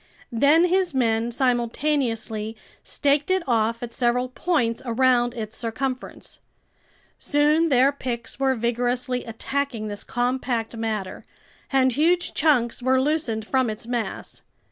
[0.31, 6.39] Then his men simultaneously staked it off at several points around its circumference.
[7.19, 11.23] Soon their picks were vigorously attacking this compact matter,
[11.71, 14.41] and huge chunks were loosened from its mass.